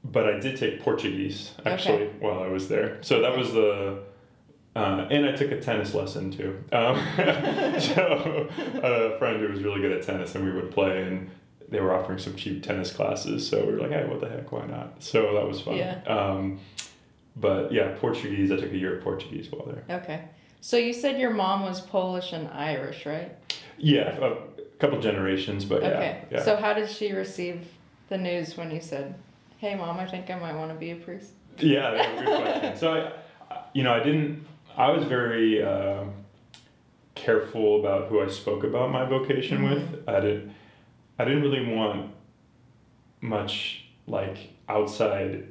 [0.03, 2.97] But I did take Portuguese actually while I was there.
[3.01, 4.03] So that was the.
[4.75, 6.63] Uh, and I took a tennis lesson too.
[6.71, 6.95] Um,
[7.79, 8.47] so
[8.83, 11.31] a friend who was really good at tennis, and we would play, and
[11.67, 13.47] they were offering some cheap tennis classes.
[13.47, 15.01] So we were like, hey, what the heck, why not?
[15.01, 15.77] So that was fun.
[15.77, 16.01] Yeah.
[16.05, 16.59] Um,
[17.35, 18.51] but yeah, Portuguese.
[18.51, 19.83] I took a year of Portuguese while there.
[20.01, 20.25] Okay.
[20.61, 23.35] So you said your mom was Polish and Irish, right?
[23.77, 24.37] Yeah, a
[24.79, 26.21] couple generations, but yeah, okay.
[26.31, 26.43] yeah.
[26.43, 27.67] So how did she receive
[28.09, 29.15] the news when you said,
[29.57, 31.31] "Hey, mom, I think I might want to be a priest"?
[31.59, 32.77] Yeah, that's a good question.
[32.77, 33.11] So,
[33.51, 34.45] I, you know, I didn't.
[34.77, 36.03] I was very uh,
[37.15, 39.69] careful about who I spoke about my vocation Mhm.
[39.69, 40.07] with.
[40.09, 40.51] I didn't.
[41.19, 42.11] I didn't really want
[43.21, 44.37] much like
[44.69, 45.47] outside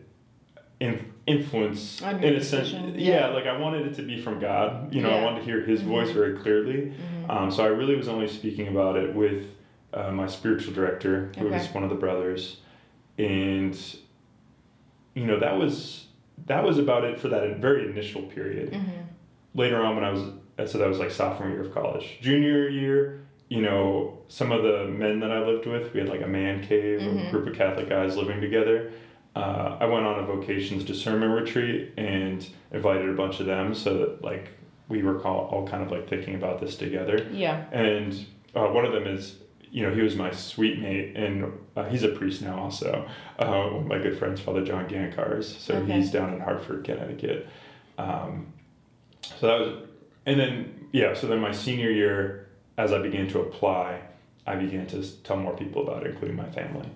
[0.78, 2.70] in, influence in a sense.
[2.72, 2.90] Yeah.
[2.94, 3.26] yeah.
[3.28, 4.94] like I wanted it to be from God.
[4.94, 6.14] You know, I wanted to hear His voice Mhm.
[6.14, 6.92] very clearly.
[6.92, 7.30] Mm-hmm.
[7.30, 9.46] Um, so I really was only speaking about it with
[9.92, 12.58] uh, my spiritual director, who was one of the brothers,
[13.18, 13.76] and
[15.14, 16.06] you know that was
[16.46, 18.72] that was about it for that very initial period.
[18.72, 18.90] Mm-hmm.
[19.54, 23.20] Later on, when I was so that was like sophomore year of college, junior year.
[23.48, 26.64] You know, some of the men that I lived with, we had like a man
[26.66, 27.30] cave, a Mhm.
[27.30, 28.90] group of Catholic guys living together.
[29.36, 33.98] Uh, I went on a vocations discernment retreat and invited a bunch of them so
[33.98, 34.48] that like
[34.88, 37.26] we were all kind of like thinking about this together.
[37.30, 37.66] Yeah.
[37.70, 38.14] And
[38.54, 39.36] uh, one of them is,
[39.70, 43.06] you know, he was my suite mate, and uh, he's a priest now also.
[43.38, 45.44] Uh, one of my good friends, Father John Gankars.
[45.44, 45.92] So Okay.
[45.92, 47.46] he's down in Hartford, Connecticut.
[47.98, 48.52] Um,
[49.38, 49.88] so that was,
[50.24, 54.00] and then, yeah, so then my senior year, as I began to apply,
[54.46, 56.88] I began to tell more people about it, including my family.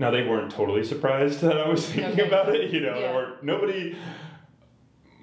[0.00, 2.26] Now, they weren't totally surprised that I was thinking Okay.
[2.26, 3.12] about it, you know, Yeah.
[3.14, 3.94] or nobody,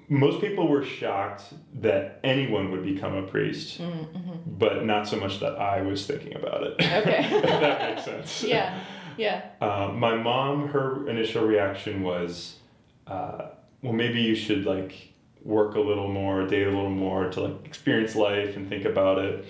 [0.08, 1.42] most people were shocked
[1.80, 4.36] that anyone would become a priest Mm-hmm.
[4.46, 6.74] but not so much that I was thinking about it.
[6.80, 7.26] Okay.
[7.28, 8.44] if that makes sense.
[8.48, 8.78] Yeah.
[9.16, 9.46] Yeah.
[9.60, 12.60] Um, my mom, her initial reaction was,
[13.08, 13.48] uh,
[13.82, 15.12] well, maybe you should like
[15.42, 19.18] work a little more, date a little more to like experience life and think about
[19.18, 19.44] it.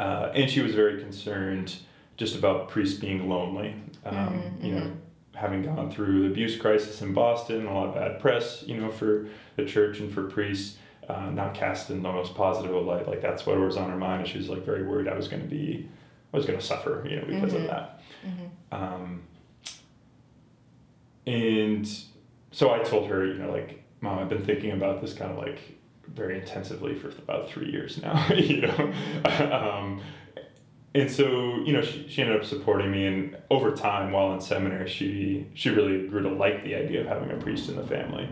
[0.00, 1.76] Uh, and she was very concerned
[2.16, 3.74] just about priests being lonely.
[4.04, 4.94] Um, Mhm, You know, mhm.
[5.34, 8.90] having gone through the abuse crisis in Boston, a lot of bad press, you know,
[8.90, 9.26] for
[9.56, 13.06] the church and for priests, uh, not cast in the most positive light.
[13.06, 15.28] Like that's what was on her mind, and she was like very worried I was
[15.28, 15.88] going to be,
[16.32, 17.60] I was going to suffer, you know, because Mhm.
[17.62, 18.00] of that.
[18.26, 18.74] Mm-hmm.
[18.82, 19.22] Um,
[21.26, 21.88] and
[22.52, 25.38] so I told her, you know, like, mom, I've been thinking about this kind of
[25.38, 25.58] like
[26.08, 28.92] very intensively for about three years now, you know.
[29.52, 30.00] um,
[30.96, 34.40] and so you know she, she ended up supporting me and over time while in
[34.40, 37.86] seminary she she really grew to like the idea of having a priest in the
[37.86, 38.28] family.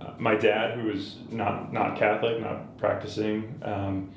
[0.00, 4.10] Uh, my dad who was not not catholic not practicing um,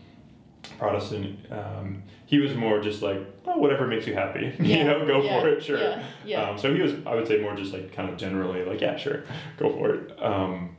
[0.79, 5.05] protestant um, he was more just like oh whatever makes you happy Yeah, you know
[5.05, 5.79] go yeah, for it sure.
[5.79, 6.49] yeah, yeah.
[6.49, 8.97] Um, so he was i would say more just like kind of generally like yeah
[8.97, 9.23] sure
[9.57, 10.23] go for it.
[10.23, 10.75] Um,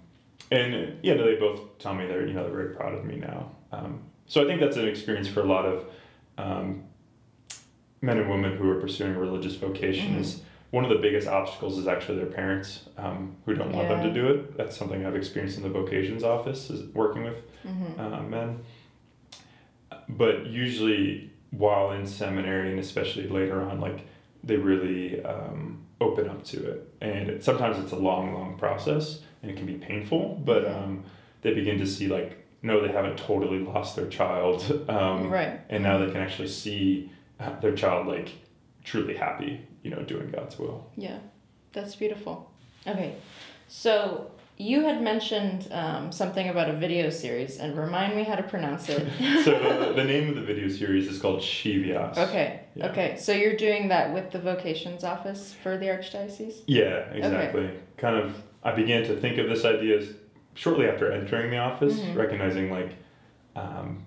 [0.51, 3.53] and yeah they both tell me they're you know they're very proud of me now.
[3.71, 5.85] Um, so i think that's an experience for a lot of
[6.39, 6.85] um,
[8.01, 10.21] men and women who are pursuing a religious vocation Mhm.
[10.21, 14.03] is one of the biggest obstacles is actually their parents um, who don't want them
[14.03, 14.57] to do it.
[14.57, 18.61] That's something I've experienced in the vocations office is working with hmm uh, men.
[20.09, 24.07] But usually while in seminary and especially later on, like
[24.43, 26.89] they really um, open up to it.
[27.01, 31.05] And it, sometimes it's a long, long process and it can be painful, but um,
[31.43, 34.85] they begin to see like, no, they haven't totally lost their child.
[34.89, 35.61] Um, right.
[35.69, 38.31] and now they can actually see uh, their child like
[38.85, 41.19] truly happy you know doing god's will Yeah,
[41.73, 42.51] that's beautiful.
[42.87, 43.15] Okay,
[43.69, 48.43] so you had mentioned um, something about a video series, and remind me how to
[48.43, 49.07] pronounce it.
[49.45, 52.91] so the name of the video series is called Scivias Okay, Yeah.
[52.91, 53.17] okay.
[53.19, 56.63] So you're doing that with the vocations office for the archdiocese?
[56.67, 60.09] yeah exactly kind of i began to think of this idea as
[60.55, 62.17] shortly after entering the office Mhm.
[62.17, 62.91] recognizing like
[63.57, 64.05] um,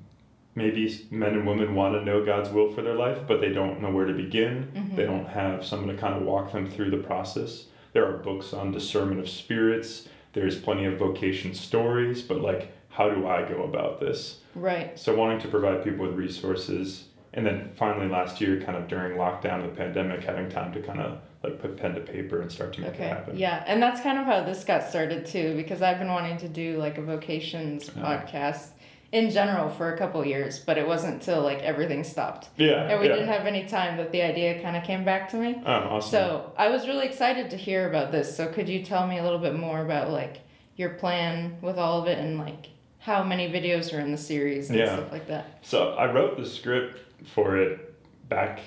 [0.56, 3.82] maybe men and women want to know god's will for their life but they don't
[3.82, 4.96] know where to begin Mhm.
[4.96, 8.54] they don't have someone to kind of walk them through the process there are books
[8.54, 13.64] on discernment of spirits there's plenty of vocation stories but like how do i go
[13.64, 14.98] about this Right.
[14.98, 19.18] so wanting to provide people with resources and then finally last year kind of during
[19.18, 22.52] lockdown of the pandemic having time to kind of like put pen to paper and
[22.52, 23.08] start to make it Okay.
[23.08, 26.38] happen Yeah, and that's kind of how this got started too, because I've been wanting
[26.38, 28.04] to do like a vocations Yeah.
[28.04, 28.70] podcast
[29.12, 33.00] in general for a couple years, but it wasn't till like everything stopped yeah and
[33.00, 33.14] we yeah.
[33.14, 35.62] didn't have any time that the idea kind of came back to me.
[35.66, 38.36] oh awesome So I was really excited to hear about this.
[38.36, 40.38] So could you tell me a little bit more about like
[40.76, 42.68] your plan with all of it and like
[43.00, 44.96] how many videos are in the series and Yeah.
[44.98, 45.46] stuff like that?
[45.62, 47.00] So I wrote the script
[47.36, 47.94] for it
[48.28, 48.60] back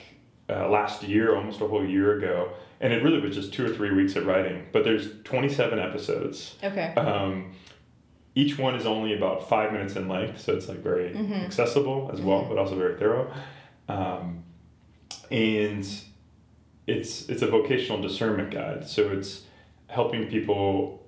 [0.49, 3.69] uh, last year, almost a whole year ago, and it really was just two or
[3.75, 4.67] three weeks of writing.
[4.73, 6.57] But there's 27 episodes.
[6.63, 6.95] Okay.
[6.95, 7.53] Um,
[8.35, 11.45] each one is only about five minutes in length, so it's like very Mhm.
[11.45, 12.49] accessible as well, Mhm.
[12.51, 13.33] but also very thorough.
[13.89, 14.45] Um,
[15.31, 15.87] and
[16.87, 19.45] it's it's a vocational discernment guide, so it's
[19.89, 21.07] helping people,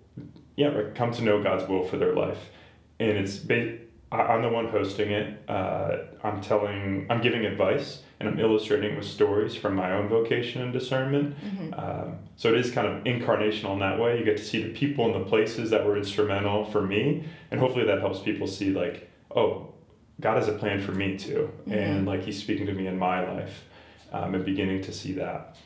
[0.56, 2.50] yeah, like, come to know God's will for their life.
[2.98, 3.76] And it's ba-
[4.12, 5.38] I'm the one hosting it.
[5.48, 10.60] Uh, I'm telling, I'm giving advice, and I'm illustrating with stories from my own vocation
[10.62, 11.34] and discernment.
[11.38, 14.18] hmm Um, so it is kind of incarnational in that way.
[14.18, 17.58] You get to see the people and the places that were instrumental for me, and
[17.58, 19.72] hopefully that helps people see like, oh,
[20.20, 23.26] God has a plan for me too, and like He's speaking to me in my
[23.26, 23.64] life,
[24.12, 25.56] um, and beginning to see that.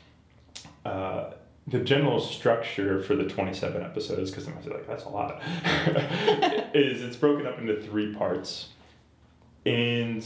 [0.85, 1.31] Uh,
[1.67, 5.41] the general structure for the 27 episodes, because I'm like, that's a lot,
[6.75, 8.69] is it's broken up into three parts.
[9.65, 10.23] And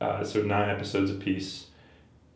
[0.00, 1.66] uh, so nine episodes a piece.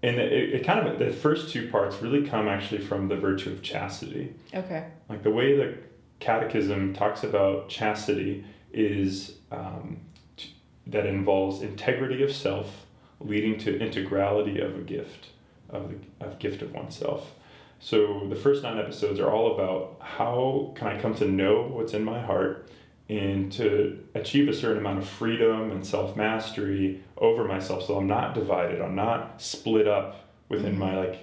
[0.02, 3.50] And it, it kind of, the first two parts really come actually from the virtue
[3.50, 4.34] of chastity.
[4.52, 4.86] Okay.
[5.08, 5.78] Like the way the
[6.18, 10.00] catechism talks about chastity is um,
[10.36, 10.54] t-
[10.86, 12.86] that involves integrity of self
[13.20, 15.28] leading to integrality of a gift,
[15.68, 17.32] of the of gift of oneself.
[17.78, 21.94] So the first nine episodes are all about how can I come to know what's
[21.94, 22.68] in my heart
[23.08, 28.06] and to achieve a certain amount of freedom and self mastery over myself so I'm
[28.06, 30.78] not divided, I'm not split up within Mhm.
[30.78, 31.18] my like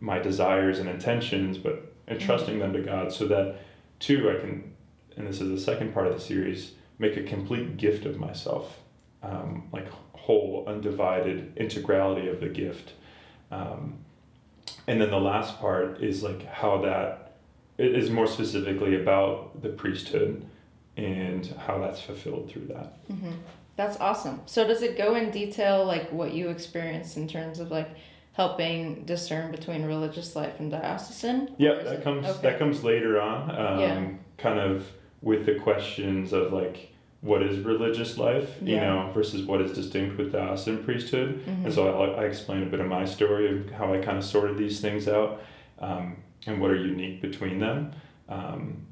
[0.00, 3.56] my desires and intentions, but entrusting them to God so that
[3.98, 4.74] two I can
[5.16, 8.80] and this is the second part of the series, make a complete gift of myself.
[9.22, 12.92] Um, like whole, undivided integrality of the gift.
[13.50, 13.98] Um,
[14.86, 17.36] and then the last part is like how that
[17.78, 20.44] is more specifically about the priesthood
[20.96, 22.98] and how that's fulfilled through that.
[23.08, 23.32] hmm
[23.76, 24.40] That's awesome.
[24.46, 27.88] So does it go in detail like what you experienced in terms of like
[28.34, 31.54] helping discern between religious life and diocesan?
[31.58, 32.42] Yeah, that it- comes okay.
[32.42, 33.50] that comes later on.
[33.50, 34.08] Um, Yeah.
[34.36, 34.88] Kind of
[35.22, 38.74] with the questions of like what is religious life, yeah.
[38.74, 41.42] you know, versus what is distinct with the diocesan priesthood.
[41.46, 41.64] Mhm.
[41.64, 44.24] And so I, I explain a bit of my story of how I kind of
[44.24, 45.40] sorted these things out
[45.78, 47.92] um, and what are unique between them.
[48.28, 48.86] Um,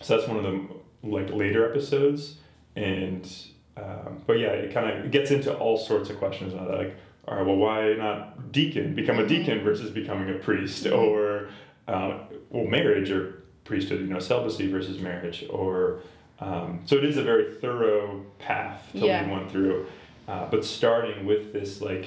[0.00, 0.66] so that's one of the
[1.02, 2.36] like later episodes,
[2.76, 3.30] and
[3.76, 6.96] um, but yeah, it kind of gets into all sorts of questions on that, like,
[7.26, 8.94] all right, well, why not deacon?
[8.94, 9.28] Become a Mhm.
[9.28, 10.98] deacon versus becoming a priest, Mhm.
[10.98, 11.48] or
[11.88, 12.18] uh,
[12.50, 16.00] well, marriage or priesthood, you know, celibacy versus marriage, or
[16.40, 19.22] um, so it is a very thorough path to Yeah.
[19.22, 19.86] lead one through.
[20.28, 22.06] Uh, but starting with this like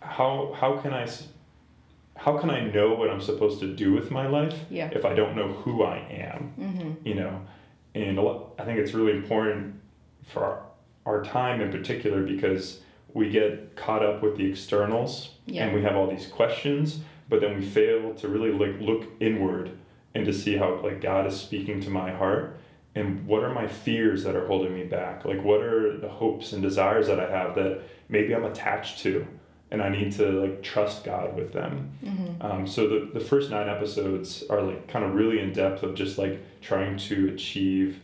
[0.00, 1.06] how how can i
[2.16, 4.90] how can I know what I'm supposed to do with my life Yeah.
[4.92, 6.52] if I don't know who I am?
[6.60, 7.08] Mm-hmm.
[7.08, 7.40] You know,
[7.94, 9.74] and I think it's really important
[10.26, 10.62] for our,
[11.06, 12.80] our time in particular because
[13.12, 15.64] we get caught up with the externals Yeah.
[15.66, 19.70] and we have all these questions, but then we fail to really like look inward
[20.14, 22.58] and to see how like God is speaking to my heart
[22.94, 25.24] and what are my fears that are holding me back?
[25.24, 29.26] Like what are the hopes and desires that I have that maybe I'm attached to
[29.70, 31.92] and I need to like trust God with them.
[32.04, 32.42] Mm-hmm.
[32.42, 35.94] Um, so the, the first nine episodes are like kind of really in depth of
[35.94, 38.00] just like trying to achieve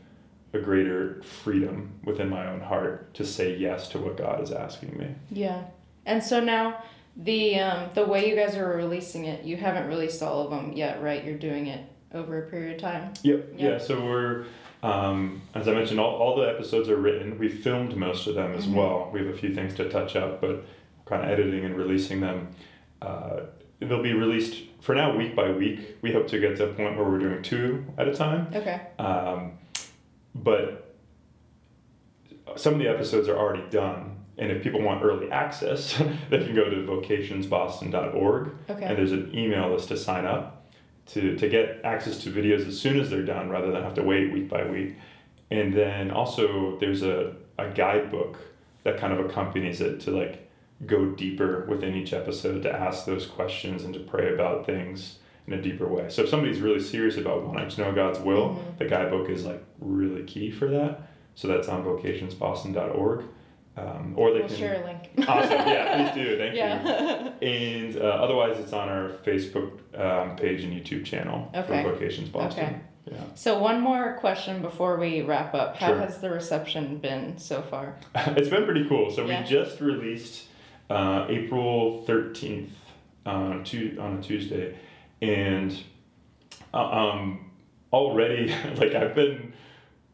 [0.53, 4.97] a greater freedom within my own heart to say yes to what God is asking
[4.97, 5.15] me.
[5.31, 5.65] Yeah.
[6.07, 6.83] And so now
[7.17, 10.73] the um, the way you guys are releasing it, you haven't released all of them
[10.73, 11.25] yet, right?
[11.25, 13.13] You're doing it over a period of time.
[13.23, 13.55] Yep.
[13.57, 13.69] Yeah.
[13.71, 13.79] Yeah.
[13.79, 14.45] So we're,
[14.83, 17.39] um, as I mentioned, all, all the episodes are written.
[17.39, 18.75] We filmed most of them as Mhm.
[18.75, 19.11] well.
[19.13, 20.65] We have a few things to touch up, but
[21.07, 22.49] kind of editing and releasing them.
[23.01, 23.41] Uh,
[23.81, 25.97] they'll be released for now week by week.
[26.03, 28.49] We hope to get to a point where we're doing two at a time.
[28.55, 28.81] Okay.
[28.99, 29.53] Um,
[30.35, 30.95] but
[32.57, 34.13] some of the episodes are already done.
[34.39, 35.97] And if people want early access,
[36.31, 38.95] they can go to vocationsboston.org and Okay.
[38.95, 40.67] there's an email list to sign up
[41.07, 44.03] to, to get access to videos as soon as they're done rather than have to
[44.03, 44.97] wait week by week.
[45.51, 48.39] And then also there's a, a guidebook
[48.83, 50.46] that kind of accompanies it to like
[50.85, 55.53] go deeper within each episode to ask those questions and to pray about things in
[55.55, 56.09] a deeper way.
[56.11, 58.79] So if somebody's really serious about wanting to know God's will, Mhm.
[58.79, 61.01] the guidebook is like really key for that.
[61.35, 63.25] So that's on vocationsboston.org.
[63.79, 65.11] Um, or they We'll can share a link.
[65.29, 66.63] awesome yeah please do thank you
[67.47, 71.83] and uh, otherwise, it's on our Facebook um, page and YouTube channel Okay.
[71.83, 72.65] for Vocations Boston.
[72.65, 72.77] Okay.
[73.13, 73.19] Yeah.
[73.35, 75.77] so one more question before we wrap up.
[75.77, 75.99] How Sure.
[75.99, 77.97] has the reception been so far?
[78.15, 79.11] it's been pretty cool.
[79.11, 79.43] So Yeah.
[79.43, 80.47] we just released
[80.91, 82.71] uh, April 13th
[83.25, 84.77] on, tu- on a Tuesday.
[85.23, 85.77] And
[86.75, 87.51] uh, um,
[87.93, 89.53] already, like, I've been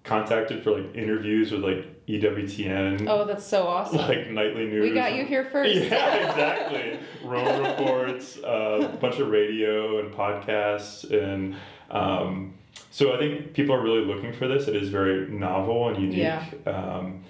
[0.04, 3.06] contacted for like interviews with like EWTN.
[3.08, 3.98] Oh, that's so awesome.
[3.98, 4.82] Like nightly news.
[4.82, 5.74] we got you here first.
[5.76, 6.98] Yeah, exactly.
[7.24, 11.54] Rome reports, uh, a bunch of radio and podcasts, and
[11.90, 12.54] um,
[12.90, 14.66] so I think people are really looking for this.
[14.66, 16.44] It is very novel and unique, Yeah.
[16.66, 17.22] um,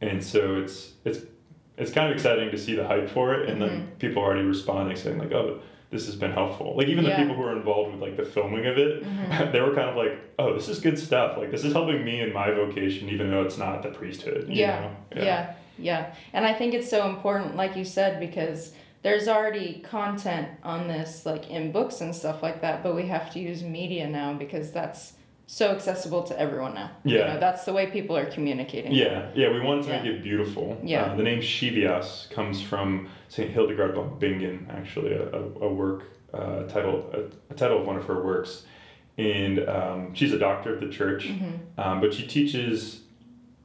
[0.00, 1.20] and so it's it's
[1.76, 3.90] it's kind of exciting to see the hype for it, and then Mm-hmm.
[3.98, 5.58] people already responding, saying like, "Oh,
[5.90, 7.16] this has been helpful." Like even Yeah.
[7.16, 9.52] the people who are involved with like the filming of it, Mhm.
[9.52, 11.36] they were kind of like, "Oh, this is good stuff.
[11.36, 14.54] Like this is helping me in my vocation, even though it's not the priesthood." you
[14.60, 15.22] Yeah, know?
[15.24, 16.14] yeah, yeah.
[16.32, 21.26] And I think it's so important, like you said, because there's already content on this,
[21.26, 24.70] like in books and stuff like that, but we have to use media now because
[24.72, 25.13] that's
[25.46, 26.90] so accessible to everyone now.
[27.04, 27.34] You Yeah.
[27.34, 28.92] know, that's the way people are communicating.
[28.92, 30.02] Yeah, yeah, we wanted to Yeah.
[30.02, 30.78] make it beautiful.
[30.82, 31.02] Yeah.
[31.12, 33.50] Uh, the name Scivias comes from St.
[33.50, 38.04] Hildegard von Bingen, actually, a, a, work uh, title, a, a title of one of
[38.06, 38.64] her works.
[39.18, 41.58] And um, she's a doctor of the church, Mhm.
[41.78, 43.02] um, but she teaches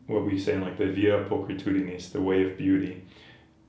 [0.06, 3.04] what we say in like the Via Pulchritudinis, the way of beauty.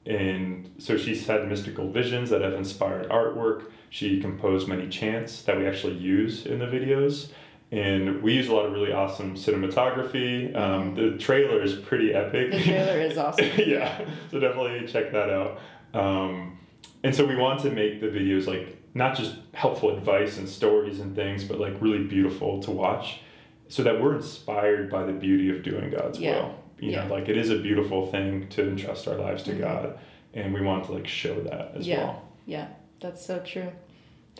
[0.07, 3.65] And so she's had mystical visions that have inspired artwork.
[3.91, 7.31] She composed many chants that we actually use in the videos.
[7.73, 10.55] And we use a lot of really awesome cinematography.
[10.57, 12.51] Um, The trailer is pretty epic.
[12.51, 13.49] The trailer is awesome.
[13.59, 15.61] yeah, so definitely check that out.
[15.95, 16.59] Um,
[17.05, 20.99] and so we want to make the videos like not just helpful advice and stories
[21.01, 23.21] and things, but like really beautiful to watch
[23.69, 26.41] so that we're inspired by the beauty of doing God's Yeah.
[26.43, 26.55] will.
[26.81, 27.07] You Yeah.
[27.07, 29.61] know, like it is a beautiful thing to entrust our lives to Mhm.
[29.61, 29.99] God,
[30.35, 31.99] and we want to like show that as Yeah.
[31.99, 32.23] well.
[32.47, 32.67] Yeah,
[33.01, 33.71] that's so true.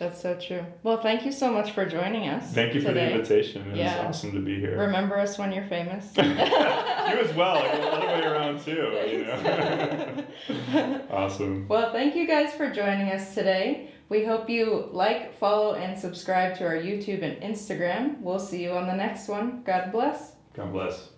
[0.01, 0.65] That's so true.
[0.81, 2.51] Well, thank you so much for joining us.
[2.53, 3.69] Thank you for the invitation.
[3.69, 4.07] It Yeah.
[4.07, 4.75] was awesome to be here.
[4.75, 6.11] Remember us when you're famous.
[6.17, 8.97] you as well, like the way around too.
[9.11, 11.05] You know.
[11.11, 11.67] awesome.
[11.67, 13.91] Well, thank you guys for joining us today.
[14.09, 18.21] We hope you like, follow, and subscribe to our YouTube and Instagram.
[18.21, 19.61] We'll see you on the next one.
[19.63, 20.31] God bless.
[20.55, 21.10] God bless.